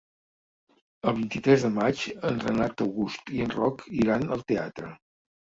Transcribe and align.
El 1.11 1.15
vint-i-tres 1.19 1.65
de 1.67 1.71
maig 1.75 2.01
en 2.31 2.41
Renat 2.47 2.83
August 2.87 3.31
i 3.37 3.47
en 3.49 3.55
Roc 3.61 3.87
iran 4.03 4.29
al 4.39 4.47
teatre. 4.55 4.91